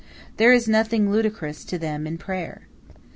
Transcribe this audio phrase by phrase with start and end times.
[0.37, 2.63] There is nothing ludicrous to them in prayer.